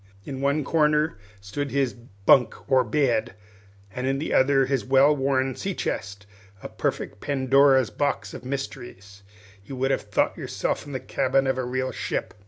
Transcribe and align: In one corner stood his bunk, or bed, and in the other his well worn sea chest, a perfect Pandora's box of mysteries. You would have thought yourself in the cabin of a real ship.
In 0.25 0.41
one 0.41 0.63
corner 0.63 1.19
stood 1.41 1.69
his 1.69 1.93
bunk, 1.93 2.71
or 2.71 2.83
bed, 2.83 3.35
and 3.93 4.07
in 4.07 4.17
the 4.17 4.33
other 4.33 4.65
his 4.65 4.83
well 4.83 5.15
worn 5.15 5.55
sea 5.55 5.75
chest, 5.75 6.25
a 6.63 6.69
perfect 6.69 7.21
Pandora's 7.21 7.91
box 7.91 8.33
of 8.33 8.43
mysteries. 8.43 9.21
You 9.63 9.75
would 9.75 9.91
have 9.91 10.01
thought 10.01 10.35
yourself 10.35 10.87
in 10.87 10.93
the 10.93 10.99
cabin 10.99 11.45
of 11.45 11.59
a 11.59 11.63
real 11.65 11.91
ship. 11.91 12.33